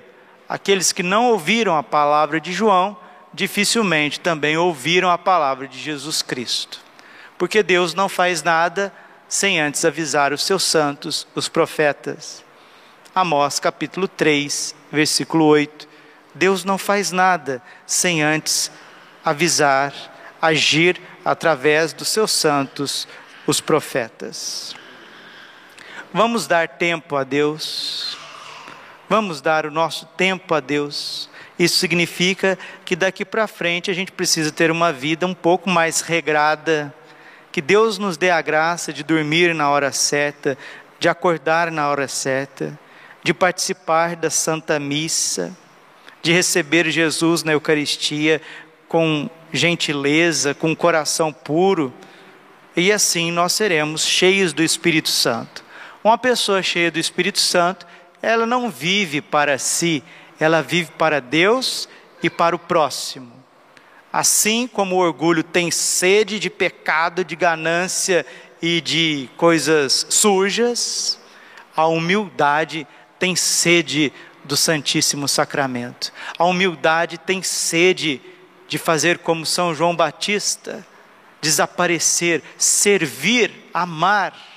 Aqueles 0.47 0.91
que 0.91 1.03
não 1.03 1.27
ouviram 1.27 1.75
a 1.75 1.83
palavra 1.83 2.39
de 2.39 2.53
João, 2.53 2.95
dificilmente 3.33 4.19
também 4.19 4.57
ouviram 4.57 5.09
a 5.09 5.17
palavra 5.17 5.67
de 5.67 5.77
Jesus 5.77 6.21
Cristo. 6.21 6.79
Porque 7.37 7.63
Deus 7.63 7.93
não 7.93 8.07
faz 8.07 8.43
nada 8.43 8.93
sem 9.27 9.59
antes 9.59 9.83
avisar 9.85 10.33
os 10.33 10.43
seus 10.43 10.63
santos, 10.63 11.27
os 11.33 11.47
profetas. 11.47 12.43
Amós 13.15 13.59
capítulo 13.59 14.07
3, 14.07 14.75
versículo 14.91 15.45
8. 15.45 15.87
Deus 16.33 16.63
não 16.63 16.77
faz 16.77 17.11
nada 17.11 17.61
sem 17.85 18.21
antes 18.21 18.71
avisar, 19.23 19.93
agir 20.41 20.99
através 21.23 21.93
dos 21.93 22.07
seus 22.07 22.31
santos, 22.31 23.07
os 23.45 23.59
profetas. 23.59 24.75
Vamos 26.13 26.45
dar 26.45 26.67
tempo 26.67 27.15
a 27.15 27.23
Deus. 27.23 28.17
Vamos 29.07 29.39
dar 29.39 29.65
o 29.65 29.71
nosso 29.71 30.05
tempo 30.05 30.53
a 30.53 30.59
Deus. 30.59 31.29
Isso 31.57 31.77
significa 31.77 32.59
que 32.83 32.97
daqui 32.97 33.23
para 33.23 33.47
frente 33.47 33.89
a 33.89 33.93
gente 33.93 34.11
precisa 34.11 34.51
ter 34.51 34.69
uma 34.71 34.91
vida 34.91 35.25
um 35.25 35.33
pouco 35.33 35.69
mais 35.69 36.01
regrada. 36.01 36.93
Que 37.49 37.61
Deus 37.61 37.97
nos 37.97 38.17
dê 38.17 38.29
a 38.29 38.41
graça 38.41 38.91
de 38.91 39.03
dormir 39.03 39.55
na 39.55 39.69
hora 39.69 39.93
certa, 39.93 40.57
de 40.99 41.07
acordar 41.07 41.71
na 41.71 41.89
hora 41.89 42.09
certa, 42.09 42.77
de 43.23 43.33
participar 43.33 44.17
da 44.17 44.29
Santa 44.29 44.77
Missa, 44.79 45.55
de 46.21 46.33
receber 46.33 46.91
Jesus 46.91 47.41
na 47.41 47.53
Eucaristia 47.53 48.41
com 48.89 49.29
gentileza, 49.53 50.53
com 50.53 50.75
coração 50.75 51.31
puro, 51.31 51.93
e 52.75 52.91
assim 52.91 53.31
nós 53.31 53.53
seremos 53.53 54.05
cheios 54.05 54.51
do 54.51 54.61
Espírito 54.61 55.07
Santo. 55.07 55.60
Uma 56.03 56.17
pessoa 56.17 56.63
cheia 56.63 56.89
do 56.89 56.99
Espírito 56.99 57.39
Santo, 57.39 57.85
ela 58.21 58.45
não 58.45 58.69
vive 58.69 59.21
para 59.21 59.57
si, 59.57 60.03
ela 60.39 60.61
vive 60.61 60.91
para 60.97 61.21
Deus 61.21 61.87
e 62.23 62.29
para 62.29 62.55
o 62.55 62.59
próximo. 62.59 63.31
Assim 64.11 64.67
como 64.67 64.95
o 64.95 64.99
orgulho 64.99 65.43
tem 65.43 65.71
sede 65.71 66.39
de 66.39 66.49
pecado, 66.49 67.23
de 67.23 67.35
ganância 67.35 68.25
e 68.61 68.81
de 68.81 69.29
coisas 69.37 70.07
sujas, 70.09 71.19
a 71.75 71.85
humildade 71.85 72.87
tem 73.17 73.35
sede 73.35 74.11
do 74.43 74.57
Santíssimo 74.57 75.27
Sacramento. 75.27 76.11
A 76.37 76.45
humildade 76.45 77.17
tem 77.19 77.41
sede 77.43 78.21
de 78.67 78.77
fazer 78.77 79.19
como 79.19 79.45
São 79.45 79.73
João 79.73 79.95
Batista, 79.95 80.85
desaparecer, 81.39 82.41
servir, 82.57 83.51
amar. 83.73 84.50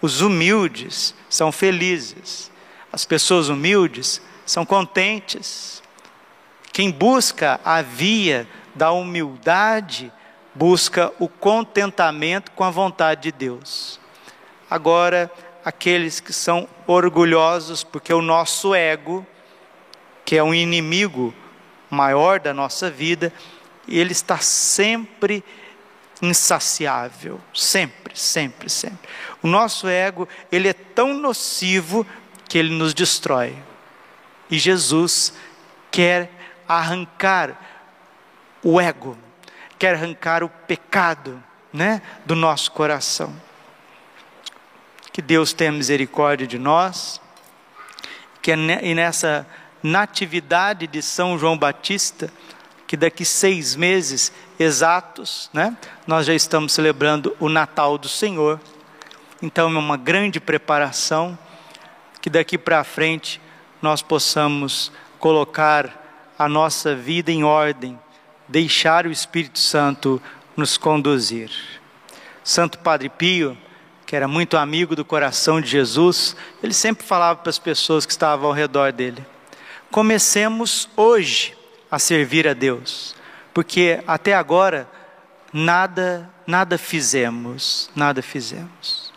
Os 0.00 0.20
humildes 0.20 1.14
são 1.28 1.50
felizes, 1.50 2.50
as 2.92 3.04
pessoas 3.04 3.48
humildes 3.48 4.22
são 4.46 4.64
contentes. 4.64 5.82
Quem 6.72 6.90
busca 6.90 7.60
a 7.64 7.82
via 7.82 8.48
da 8.74 8.92
humildade, 8.92 10.12
busca 10.54 11.12
o 11.18 11.28
contentamento 11.28 12.52
com 12.52 12.64
a 12.64 12.70
vontade 12.70 13.22
de 13.22 13.32
Deus. 13.32 14.00
Agora, 14.70 15.30
aqueles 15.64 16.20
que 16.20 16.32
são 16.32 16.68
orgulhosos, 16.86 17.82
porque 17.82 18.12
o 18.12 18.22
nosso 18.22 18.74
ego, 18.74 19.26
que 20.24 20.36
é 20.36 20.42
um 20.42 20.54
inimigo 20.54 21.34
maior 21.90 22.38
da 22.38 22.54
nossa 22.54 22.90
vida, 22.90 23.32
ele 23.88 24.12
está 24.12 24.38
sempre 24.38 25.42
insaciável, 26.20 27.40
sempre, 27.54 28.18
sempre, 28.18 28.68
sempre. 28.68 29.08
O 29.42 29.46
nosso 29.46 29.86
ego, 29.88 30.28
ele 30.50 30.68
é 30.68 30.72
tão 30.72 31.14
nocivo 31.14 32.06
que 32.48 32.58
ele 32.58 32.74
nos 32.74 32.92
destrói. 32.92 33.56
E 34.50 34.58
Jesus 34.58 35.32
quer 35.90 36.30
arrancar 36.66 37.56
o 38.62 38.80
ego, 38.80 39.16
quer 39.78 39.94
arrancar 39.94 40.42
o 40.42 40.48
pecado, 40.48 41.42
né, 41.72 42.02
do 42.24 42.34
nosso 42.34 42.72
coração. 42.72 43.34
Que 45.12 45.22
Deus 45.22 45.52
tenha 45.52 45.70
misericórdia 45.70 46.46
de 46.46 46.58
nós, 46.58 47.20
que 48.40 48.50
é 48.50 48.56
e 48.56 48.94
nessa 48.94 49.46
natividade 49.82 50.86
de 50.86 51.02
São 51.02 51.38
João 51.38 51.56
Batista, 51.56 52.32
que 52.88 52.96
daqui 52.96 53.22
seis 53.22 53.76
meses 53.76 54.32
exatos, 54.58 55.50
né, 55.52 55.76
nós 56.06 56.24
já 56.24 56.32
estamos 56.32 56.72
celebrando 56.72 57.36
o 57.38 57.50
Natal 57.50 57.98
do 57.98 58.08
Senhor. 58.08 58.58
Então 59.42 59.70
é 59.70 59.78
uma 59.78 59.98
grande 59.98 60.40
preparação, 60.40 61.38
que 62.22 62.30
daqui 62.30 62.56
para 62.56 62.82
frente 62.82 63.42
nós 63.82 64.00
possamos 64.00 64.90
colocar 65.18 66.32
a 66.38 66.48
nossa 66.48 66.94
vida 66.94 67.30
em 67.30 67.44
ordem, 67.44 68.00
deixar 68.48 69.06
o 69.06 69.12
Espírito 69.12 69.58
Santo 69.58 70.20
nos 70.56 70.78
conduzir. 70.78 71.50
Santo 72.42 72.78
Padre 72.78 73.10
Pio, 73.10 73.56
que 74.06 74.16
era 74.16 74.26
muito 74.26 74.56
amigo 74.56 74.96
do 74.96 75.04
coração 75.04 75.60
de 75.60 75.68
Jesus, 75.68 76.34
ele 76.62 76.72
sempre 76.72 77.06
falava 77.06 77.40
para 77.40 77.50
as 77.50 77.58
pessoas 77.58 78.06
que 78.06 78.12
estavam 78.12 78.46
ao 78.46 78.54
redor 78.54 78.92
dele: 78.92 79.24
comecemos 79.90 80.88
hoje 80.96 81.57
a 81.90 81.98
servir 81.98 82.46
a 82.46 82.52
Deus, 82.52 83.14
porque 83.54 84.02
até 84.06 84.34
agora 84.34 84.88
nada, 85.52 86.28
nada 86.46 86.76
fizemos, 86.76 87.90
nada 87.94 88.22
fizemos. 88.22 89.12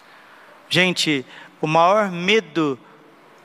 Gente, 0.69 1.25
o 1.62 1.67
maior 1.67 2.10
medo 2.10 2.79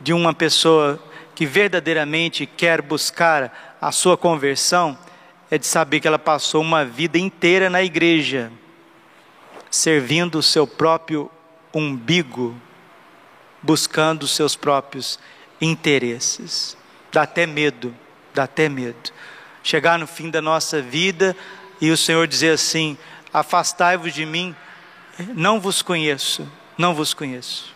de 0.00 0.12
uma 0.12 0.32
pessoa 0.32 1.02
que 1.34 1.44
verdadeiramente 1.44 2.46
quer 2.46 2.80
buscar 2.80 3.76
a 3.80 3.92
sua 3.92 4.16
conversão 4.16 4.96
é 5.50 5.58
de 5.58 5.66
saber 5.66 6.00
que 6.00 6.08
ela 6.08 6.18
passou 6.18 6.62
uma 6.62 6.84
vida 6.84 7.18
inteira 7.18 7.68
na 7.68 7.82
igreja, 7.82 8.50
servindo 9.70 10.38
o 10.38 10.42
seu 10.42 10.66
próprio 10.66 11.30
umbigo, 11.74 12.54
buscando 13.62 14.22
os 14.22 14.34
seus 14.34 14.56
próprios 14.56 15.18
interesses. 15.60 16.76
Dá 17.12 17.22
até 17.22 17.46
medo, 17.46 17.94
dá 18.36 18.44
até 18.44 18.68
medo. 18.68 19.10
Chegar 19.62 19.98
no 19.98 20.06
fim 20.06 20.30
da 20.30 20.42
nossa 20.42 20.80
vida 20.80 21.34
e 21.80 21.90
o 21.90 21.96
Senhor 21.96 22.26
dizer 22.26 22.52
assim: 22.52 22.96
Afastai-vos 23.32 24.12
de 24.12 24.24
mim, 24.24 24.54
não 25.34 25.58
vos 25.58 25.82
conheço, 25.82 26.46
não 26.76 26.94
vos 26.94 27.14
conheço. 27.14 27.74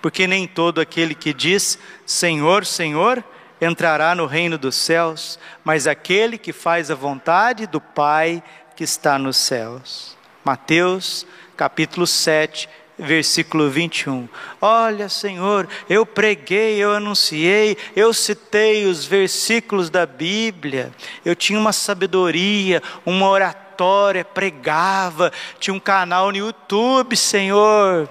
Porque 0.00 0.26
nem 0.26 0.48
todo 0.48 0.80
aquele 0.80 1.14
que 1.14 1.32
diz 1.32 1.78
Senhor, 2.04 2.64
Senhor, 2.66 3.22
entrará 3.60 4.14
no 4.14 4.26
reino 4.26 4.58
dos 4.58 4.74
céus, 4.74 5.38
mas 5.62 5.86
aquele 5.86 6.36
que 6.36 6.52
faz 6.52 6.90
a 6.90 6.94
vontade 6.94 7.66
do 7.66 7.80
Pai 7.80 8.42
que 8.74 8.82
está 8.82 9.18
nos 9.18 9.36
céus. 9.36 10.16
Mateus 10.44 11.26
capítulo 11.56 12.06
7, 12.06 12.68
versículo 12.98 13.70
21. 13.70 14.28
Olha, 14.60 15.08
Senhor, 15.08 15.68
eu 15.88 16.04
preguei, 16.04 16.76
eu 16.76 16.92
anunciei, 16.92 17.76
eu 17.96 18.12
citei 18.12 18.86
os 18.86 19.04
versículos 19.04 19.90
da 19.90 20.06
Bíblia, 20.06 20.92
eu 21.24 21.34
tinha 21.34 21.58
uma 21.58 21.72
sabedoria, 21.72 22.82
uma 23.04 23.28
oratória, 23.28 24.24
pregava, 24.24 25.32
tinha 25.58 25.74
um 25.74 25.80
canal 25.80 26.30
no 26.30 26.38
YouTube, 26.38 27.16
Senhor. 27.16 28.08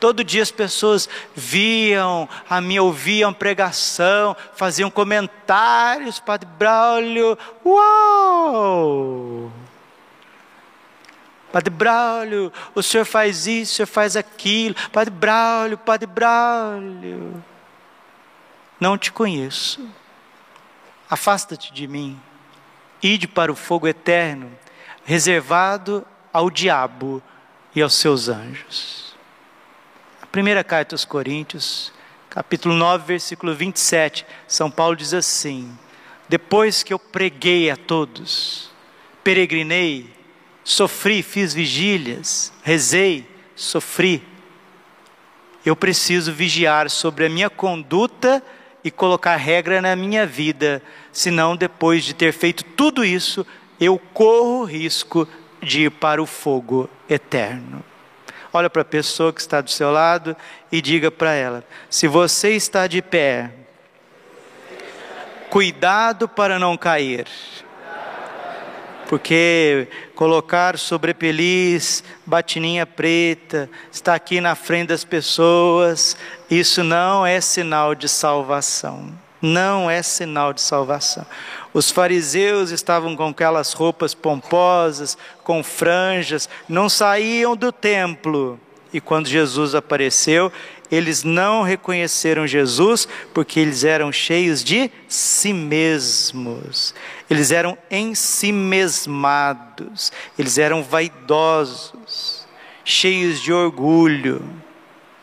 Todo 0.00 0.24
dia 0.24 0.42
as 0.42 0.50
pessoas 0.50 1.08
viam 1.34 2.28
a 2.50 2.60
minha, 2.60 2.82
ouviam 2.82 3.32
pregação, 3.32 4.36
faziam 4.54 4.90
comentários, 4.90 6.20
Padre 6.20 6.48
Braulio, 6.58 7.38
uau! 7.64 9.50
Padre 11.54 11.70
Braulio, 11.70 12.52
o 12.74 12.82
senhor 12.82 13.04
faz 13.04 13.46
isso, 13.46 13.74
o 13.74 13.76
senhor 13.76 13.86
faz 13.86 14.16
aquilo. 14.16 14.74
Padre 14.90 15.14
Braulio, 15.14 15.78
Padre 15.78 16.04
Braulio. 16.04 17.44
Não 18.80 18.98
te 18.98 19.12
conheço. 19.12 19.88
Afasta-te 21.08 21.72
de 21.72 21.86
mim. 21.86 22.20
Ide 23.00 23.28
para 23.28 23.52
o 23.52 23.54
fogo 23.54 23.86
eterno, 23.86 24.50
reservado 25.04 26.04
ao 26.32 26.50
diabo 26.50 27.22
e 27.72 27.80
aos 27.80 27.94
seus 27.94 28.28
anjos. 28.28 29.14
A 30.20 30.26
primeira 30.26 30.64
carta 30.64 30.96
aos 30.96 31.04
Coríntios, 31.04 31.92
capítulo 32.30 32.74
9, 32.74 33.06
versículo 33.06 33.54
27, 33.54 34.26
São 34.48 34.68
Paulo 34.72 34.96
diz 34.96 35.14
assim: 35.14 35.72
Depois 36.28 36.82
que 36.82 36.92
eu 36.92 36.98
preguei 36.98 37.70
a 37.70 37.76
todos, 37.76 38.72
peregrinei, 39.22 40.13
sofri, 40.64 41.22
fiz 41.22 41.52
vigílias, 41.52 42.52
rezei, 42.62 43.28
sofri. 43.54 44.22
Eu 45.64 45.76
preciso 45.76 46.32
vigiar 46.32 46.90
sobre 46.90 47.26
a 47.26 47.28
minha 47.28 47.50
conduta 47.50 48.42
e 48.82 48.90
colocar 48.90 49.36
regra 49.36 49.80
na 49.80 49.94
minha 49.94 50.26
vida, 50.26 50.82
senão 51.12 51.54
depois 51.56 52.04
de 52.04 52.14
ter 52.14 52.32
feito 52.32 52.64
tudo 52.64 53.04
isso, 53.04 53.46
eu 53.80 53.98
corro 53.98 54.60
o 54.60 54.64
risco 54.64 55.28
de 55.62 55.84
ir 55.84 55.90
para 55.90 56.22
o 56.22 56.26
fogo 56.26 56.88
eterno. 57.08 57.82
Olha 58.52 58.70
para 58.70 58.82
a 58.82 58.84
pessoa 58.84 59.32
que 59.32 59.40
está 59.40 59.60
do 59.60 59.70
seu 59.70 59.90
lado 59.90 60.36
e 60.70 60.80
diga 60.80 61.10
para 61.10 61.32
ela: 61.32 61.64
se 61.88 62.06
você 62.06 62.50
está 62.50 62.86
de 62.86 63.00
pé, 63.00 63.50
cuidado 65.50 66.28
para 66.28 66.58
não 66.58 66.76
cair 66.76 67.26
porque 69.08 69.88
colocar 70.14 70.78
sobrepeliz, 70.78 72.02
batininha 72.24 72.86
preta, 72.86 73.68
estar 73.92 74.14
aqui 74.14 74.40
na 74.40 74.54
frente 74.54 74.88
das 74.88 75.04
pessoas, 75.04 76.16
isso 76.50 76.82
não 76.82 77.26
é 77.26 77.40
sinal 77.40 77.94
de 77.94 78.08
salvação. 78.08 79.12
Não 79.40 79.90
é 79.90 80.02
sinal 80.02 80.54
de 80.54 80.62
salvação. 80.62 81.26
Os 81.74 81.90
fariseus 81.90 82.70
estavam 82.70 83.14
com 83.14 83.28
aquelas 83.28 83.74
roupas 83.74 84.14
pomposas, 84.14 85.18
com 85.42 85.62
franjas, 85.62 86.48
não 86.66 86.88
saíam 86.88 87.54
do 87.54 87.70
templo. 87.70 88.58
E 88.94 89.00
quando 89.00 89.26
Jesus 89.26 89.74
apareceu, 89.74 90.50
eles 90.88 91.24
não 91.24 91.62
reconheceram 91.62 92.46
Jesus 92.46 93.08
porque 93.34 93.58
eles 93.58 93.82
eram 93.82 94.12
cheios 94.12 94.62
de 94.62 94.88
si 95.08 95.52
mesmos, 95.52 96.94
eles 97.28 97.50
eram 97.50 97.76
ensimesmados, 97.90 99.02
eles 100.38 100.58
eram 100.58 100.84
vaidosos, 100.84 102.46
cheios 102.84 103.42
de 103.42 103.52
orgulho. 103.52 104.48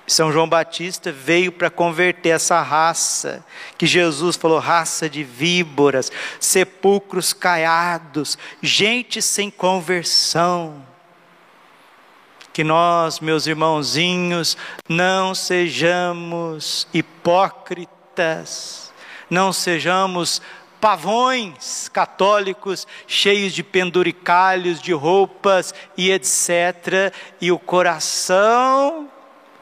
São 0.05 0.33
João 0.33 0.49
Batista 0.49 1.09
veio 1.09 1.53
para 1.53 1.69
converter 1.69 2.31
essa 2.31 2.61
raça, 2.61 3.45
que 3.77 3.85
Jesus 3.87 4.35
falou: 4.35 4.59
raça 4.59 5.09
de 5.09 5.23
víboras, 5.23 6.11
sepulcros 6.41 7.31
caiados, 7.31 8.37
gente 8.61 9.21
sem 9.21 9.49
conversão. 9.49 10.90
Que 12.53 12.63
nós, 12.63 13.19
meus 13.19 13.47
irmãozinhos, 13.47 14.57
não 14.87 15.33
sejamos 15.33 16.87
hipócritas, 16.93 18.91
não 19.29 19.53
sejamos 19.53 20.41
pavões 20.81 21.87
católicos 21.89 22.87
cheios 23.05 23.53
de 23.53 23.61
penduricalhos, 23.61 24.81
de 24.81 24.91
roupas 24.91 25.73
e 25.95 26.11
etc. 26.11 27.13
E 27.39 27.51
o 27.51 27.59
coração 27.59 29.07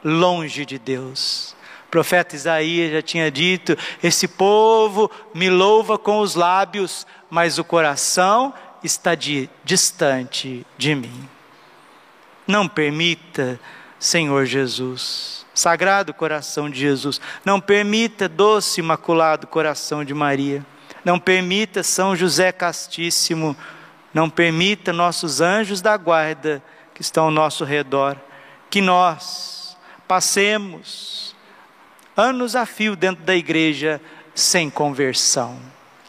longe 0.04 0.66
de 0.66 0.80
Deus. 0.80 1.56
O 1.88 1.90
profeta 1.92 2.36
Isaías 2.36 2.92
já 2.92 3.02
tinha 3.02 3.30
dito: 3.30 3.78
Esse 4.02 4.28
povo 4.28 5.12
me 5.34 5.50
louva 5.50 5.98
com 5.98 6.20
os 6.20 6.36
lábios, 6.36 7.06
mas 7.30 7.60
o 7.60 7.64
coração 7.64 8.54
está 8.84 9.14
de, 9.14 9.50
distante 9.64 10.66
de 10.78 10.96
mim. 10.96 11.30
Não 12.50 12.68
permita, 12.68 13.60
Senhor 14.00 14.44
Jesus, 14.44 15.46
Sagrado 15.54 16.16
coração 16.16 16.68
de 16.68 16.80
Jesus, 16.80 17.22
não 17.46 17.62
permita, 17.62 18.28
doce 18.28 18.80
imaculado 18.80 19.46
coração 19.46 20.04
de 20.04 20.16
Maria, 20.16 20.66
não 21.06 21.20
permita, 21.20 21.84
São 21.84 22.16
José 22.16 22.52
Castíssimo, 22.52 23.56
não 24.12 24.32
permita 24.32 24.92
nossos 24.92 25.42
anjos 25.42 25.80
da 25.80 25.96
guarda 25.96 26.64
que 26.96 27.04
estão 27.04 27.26
ao 27.26 27.32
nosso 27.32 27.64
redor, 27.64 28.18
que 28.68 28.82
nós, 28.82 29.78
passemos 30.08 31.36
anos 32.18 32.56
a 32.56 32.66
fio 32.66 32.96
dentro 32.96 33.24
da 33.24 33.36
igreja 33.36 34.02
sem 34.34 34.72
conversão. 34.72 35.60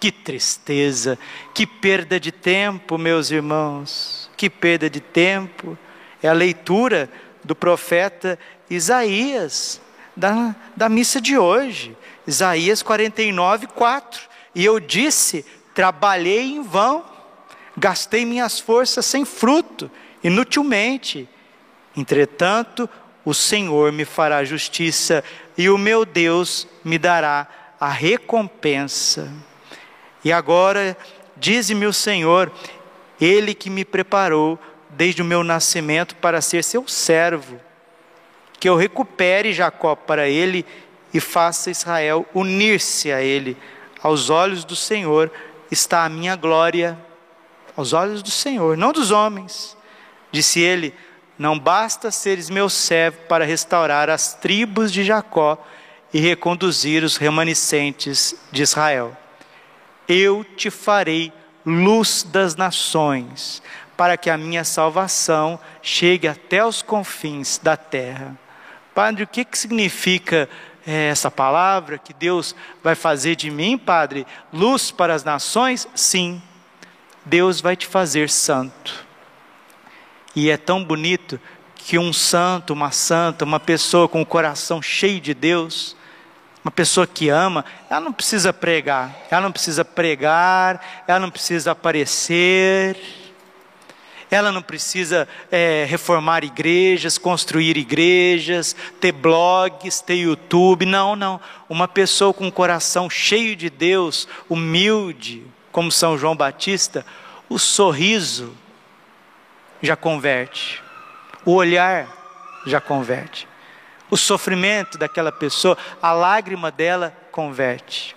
Que 0.00 0.10
tristeza, 0.10 1.18
que 1.54 1.66
perda 1.66 2.18
de 2.18 2.32
tempo, 2.32 2.96
meus 2.96 3.30
irmãos, 3.30 4.30
que 4.38 4.48
perda 4.48 4.88
de 4.88 5.00
tempo. 5.00 5.76
É 6.22 6.28
a 6.28 6.32
leitura 6.32 7.08
do 7.42 7.54
profeta 7.54 8.38
Isaías, 8.68 9.80
da, 10.16 10.54
da 10.76 10.88
missa 10.88 11.20
de 11.20 11.38
hoje, 11.38 11.96
Isaías 12.26 12.82
49, 12.82 13.66
4. 13.68 14.28
E 14.54 14.64
eu 14.64 14.78
disse: 14.78 15.44
trabalhei 15.74 16.52
em 16.52 16.62
vão, 16.62 17.04
gastei 17.76 18.24
minhas 18.24 18.60
forças 18.60 19.06
sem 19.06 19.24
fruto, 19.24 19.90
inutilmente. 20.22 21.28
Entretanto, 21.96 22.88
o 23.24 23.34
Senhor 23.34 23.92
me 23.92 24.04
fará 24.04 24.44
justiça 24.44 25.24
e 25.56 25.68
o 25.68 25.78
meu 25.78 26.04
Deus 26.04 26.68
me 26.84 26.98
dará 26.98 27.46
a 27.78 27.88
recompensa. 27.88 29.32
E 30.24 30.32
agora, 30.32 30.96
dize-me 31.36 31.86
o 31.86 31.92
Senhor, 31.92 32.52
Ele 33.20 33.54
que 33.54 33.70
me 33.70 33.84
preparou 33.84 34.58
desde 34.90 35.22
o 35.22 35.24
meu 35.24 35.42
nascimento 35.42 36.16
para 36.16 36.40
ser 36.40 36.64
seu 36.64 36.86
servo, 36.86 37.60
que 38.58 38.68
eu 38.68 38.76
recupere 38.76 39.52
Jacó 39.52 39.94
para 39.96 40.28
Ele 40.28 40.66
e 41.12 41.20
faça 41.20 41.70
Israel 41.70 42.26
unir-se 42.34 43.10
a 43.10 43.22
Ele. 43.22 43.56
Aos 44.02 44.30
olhos 44.30 44.64
do 44.64 44.76
Senhor 44.76 45.30
está 45.70 46.04
a 46.04 46.08
minha 46.08 46.36
glória, 46.36 46.98
aos 47.76 47.92
olhos 47.92 48.22
do 48.22 48.30
Senhor, 48.30 48.76
não 48.76 48.92
dos 48.92 49.10
homens. 49.10 49.76
Disse 50.32 50.60
ele: 50.60 50.94
não 51.38 51.58
basta 51.58 52.10
seres 52.10 52.50
meu 52.50 52.68
servo 52.68 53.18
para 53.28 53.46
restaurar 53.46 54.10
as 54.10 54.34
tribos 54.34 54.92
de 54.92 55.02
Jacó 55.02 55.58
e 56.12 56.20
reconduzir 56.20 57.02
os 57.02 57.16
remanescentes 57.16 58.34
de 58.52 58.62
Israel. 58.62 59.16
Eu 60.06 60.44
te 60.44 60.70
farei 60.70 61.32
luz 61.64 62.22
das 62.22 62.56
nações, 62.56 63.62
para 64.00 64.16
que 64.16 64.30
a 64.30 64.38
minha 64.38 64.64
salvação 64.64 65.60
chegue 65.82 66.26
até 66.26 66.64
os 66.64 66.80
confins 66.80 67.60
da 67.62 67.76
terra. 67.76 68.34
Padre, 68.94 69.24
o 69.24 69.26
que, 69.26 69.44
que 69.44 69.58
significa 69.58 70.48
é, 70.86 71.08
essa 71.08 71.30
palavra? 71.30 71.98
Que 71.98 72.14
Deus 72.14 72.56
vai 72.82 72.94
fazer 72.94 73.36
de 73.36 73.50
mim, 73.50 73.76
Padre, 73.76 74.26
luz 74.50 74.90
para 74.90 75.12
as 75.12 75.22
nações? 75.22 75.86
Sim, 75.94 76.40
Deus 77.26 77.60
vai 77.60 77.76
te 77.76 77.86
fazer 77.86 78.30
santo. 78.30 79.06
E 80.34 80.48
é 80.48 80.56
tão 80.56 80.82
bonito 80.82 81.38
que 81.76 81.98
um 81.98 82.10
santo, 82.10 82.72
uma 82.72 82.92
santa, 82.92 83.44
uma 83.44 83.60
pessoa 83.60 84.08
com 84.08 84.22
o 84.22 84.26
coração 84.26 84.80
cheio 84.80 85.20
de 85.20 85.34
Deus, 85.34 85.94
uma 86.64 86.70
pessoa 86.70 87.06
que 87.06 87.28
ama, 87.28 87.66
ela 87.90 88.00
não 88.00 88.14
precisa 88.14 88.50
pregar, 88.50 89.14
ela 89.30 89.42
não 89.42 89.52
precisa 89.52 89.84
pregar, 89.84 91.04
ela 91.06 91.20
não 91.20 91.30
precisa 91.30 91.72
aparecer, 91.72 93.19
ela 94.30 94.52
não 94.52 94.62
precisa 94.62 95.26
é, 95.50 95.84
reformar 95.88 96.44
igrejas, 96.44 97.18
construir 97.18 97.76
igrejas, 97.76 98.76
ter 99.00 99.10
blogs, 99.10 100.00
ter 100.00 100.14
YouTube, 100.14 100.86
não, 100.86 101.16
não. 101.16 101.40
Uma 101.68 101.88
pessoa 101.88 102.32
com 102.32 102.46
o 102.46 102.52
coração 102.52 103.10
cheio 103.10 103.56
de 103.56 103.68
Deus, 103.68 104.28
humilde, 104.48 105.44
como 105.72 105.90
São 105.90 106.16
João 106.16 106.36
Batista, 106.36 107.04
o 107.48 107.58
sorriso, 107.58 108.54
já 109.82 109.96
converte, 109.96 110.82
o 111.44 111.54
olhar 111.54 112.06
já 112.66 112.80
converte, 112.80 113.48
o 114.10 114.16
sofrimento 114.16 114.98
daquela 114.98 115.32
pessoa, 115.32 115.76
a 116.00 116.12
lágrima 116.12 116.70
dela 116.70 117.16
converte. 117.32 118.14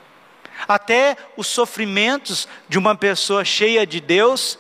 Até 0.68 1.18
os 1.36 1.48
sofrimentos 1.48 2.48
de 2.70 2.78
uma 2.78 2.96
pessoa 2.96 3.44
cheia 3.44 3.88
de 3.88 4.00
Deus 4.00 4.60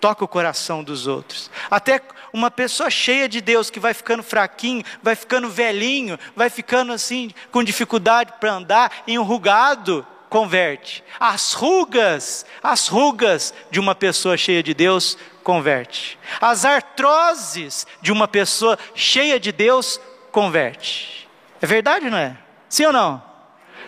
toca 0.00 0.24
o 0.24 0.28
coração 0.28 0.82
dos 0.82 1.06
outros. 1.06 1.50
Até 1.70 2.00
uma 2.32 2.50
pessoa 2.50 2.90
cheia 2.90 3.28
de 3.28 3.40
Deus 3.40 3.70
que 3.70 3.78
vai 3.78 3.92
ficando 3.92 4.22
fraquinho, 4.22 4.84
vai 5.02 5.14
ficando 5.14 5.48
velhinho, 5.48 6.18
vai 6.34 6.48
ficando 6.48 6.92
assim 6.92 7.30
com 7.50 7.62
dificuldade 7.62 8.32
para 8.40 8.52
andar, 8.52 9.02
enrugado, 9.06 10.06
converte. 10.28 11.04
As 11.18 11.52
rugas, 11.52 12.46
as 12.62 12.86
rugas 12.86 13.52
de 13.70 13.78
uma 13.78 13.94
pessoa 13.94 14.36
cheia 14.36 14.62
de 14.62 14.72
Deus 14.72 15.18
converte. 15.42 16.18
As 16.40 16.64
artroses 16.64 17.86
de 18.00 18.12
uma 18.12 18.28
pessoa 18.28 18.78
cheia 18.94 19.38
de 19.38 19.52
Deus 19.52 20.00
converte. 20.30 21.28
É 21.60 21.66
verdade, 21.66 22.08
não 22.08 22.16
é? 22.16 22.36
Sim 22.68 22.86
ou 22.86 22.92
não? 22.92 23.22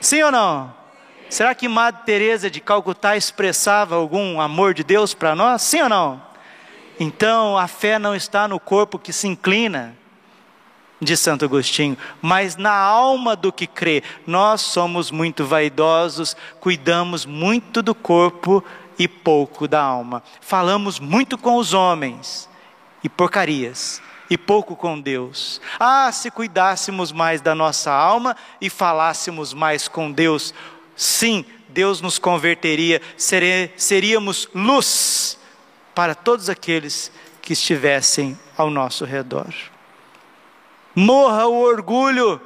Sim 0.00 0.22
ou 0.24 0.32
não? 0.32 0.81
Será 1.32 1.54
que 1.54 1.66
Madre 1.66 2.02
Teresa 2.04 2.50
de 2.50 2.60
Calcutá 2.60 3.16
expressava 3.16 3.94
algum 3.94 4.38
amor 4.38 4.74
de 4.74 4.84
Deus 4.84 5.14
para 5.14 5.34
nós? 5.34 5.62
Sim 5.62 5.80
ou 5.80 5.88
não? 5.88 6.22
Então 7.00 7.56
a 7.56 7.66
fé 7.66 7.98
não 7.98 8.14
está 8.14 8.46
no 8.46 8.60
corpo 8.60 8.98
que 8.98 9.14
se 9.14 9.26
inclina, 9.26 9.96
de 11.00 11.16
Santo 11.16 11.46
Agostinho, 11.46 11.96
mas 12.20 12.56
na 12.56 12.74
alma 12.74 13.34
do 13.34 13.50
que 13.50 13.66
crê. 13.66 14.02
Nós 14.26 14.60
somos 14.60 15.10
muito 15.10 15.46
vaidosos, 15.46 16.36
cuidamos 16.60 17.24
muito 17.24 17.80
do 17.80 17.94
corpo 17.94 18.62
e 18.98 19.08
pouco 19.08 19.66
da 19.66 19.80
alma. 19.80 20.22
Falamos 20.38 21.00
muito 21.00 21.38
com 21.38 21.56
os 21.56 21.72
homens 21.72 22.46
e 23.02 23.08
porcarias, 23.08 24.02
e 24.28 24.36
pouco 24.36 24.76
com 24.76 25.00
Deus. 25.00 25.62
Ah, 25.80 26.12
se 26.12 26.30
cuidássemos 26.30 27.10
mais 27.10 27.40
da 27.40 27.54
nossa 27.54 27.90
alma 27.90 28.36
e 28.60 28.68
falássemos 28.68 29.54
mais 29.54 29.88
com 29.88 30.12
Deus, 30.12 30.52
sim, 30.96 31.44
Deus 31.68 32.00
nos 32.00 32.18
converteria, 32.18 33.00
seríamos 33.16 34.48
luz 34.54 35.38
para 35.94 36.14
todos 36.14 36.48
aqueles 36.48 37.10
que 37.40 37.52
estivessem 37.52 38.38
ao 38.56 38.70
nosso 38.70 39.04
redor. 39.04 39.52
Morra 40.94 41.46
o 41.46 41.60
orgulho, 41.60 42.40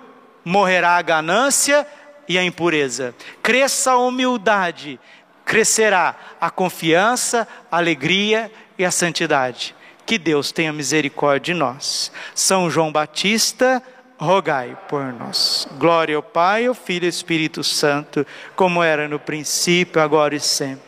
morrerá 0.45 0.97
a 0.97 1.03
ganância 1.03 1.87
e 2.29 2.39
a 2.39 2.45
impureza. 2.45 3.15
Cresça 3.43 3.93
a 3.93 3.99
humildade, 3.99 5.01
crescerá 5.45 6.17
a 6.41 6.51
confiança, 6.51 7.47
a 7.71 7.77
alegria 7.77 8.51
e 8.79 8.85
a 8.85 8.91
santidade. 8.91 9.75
Que 10.05 10.19
Deus 10.19 10.53
tenha 10.53 10.73
misericórdia 10.73 11.53
de 11.53 11.59
nós. 11.59 12.13
São 12.35 12.71
João 12.71 12.93
Batista, 12.93 13.83
rogai 14.19 14.77
por 14.89 15.13
nós. 15.13 15.69
Glória 15.79 16.17
ao 16.17 16.23
Pai, 16.23 16.67
ao 16.67 16.75
Filho 16.75 17.05
e 17.05 17.07
ao 17.07 17.11
Espírito 17.11 17.63
Santo, 17.63 18.27
como 18.55 18.83
era 18.83 19.09
no 19.09 19.19
princípio, 19.19 20.01
agora 20.01 20.35
e 20.35 20.41
sempre. 20.41 20.85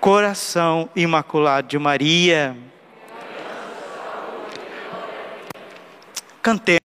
Coração 0.00 0.88
imaculado 0.96 1.68
de 1.68 1.78
Maria. 1.78 2.56
Cantemos. 6.42 6.81